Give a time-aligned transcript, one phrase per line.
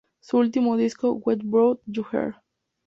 [0.19, 2.33] Su último disco, "What Brought You Here?